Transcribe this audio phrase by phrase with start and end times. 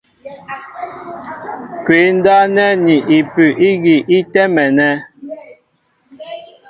[1.85, 4.65] Kwǐ ndáp nɛ́ ni ipu' gínɛ́ ígi í tɛ́mɛ.